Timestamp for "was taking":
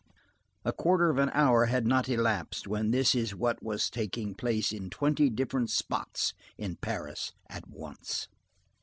3.61-4.33